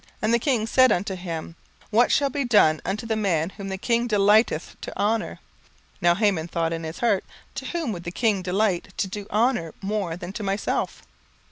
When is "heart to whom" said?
7.01-7.91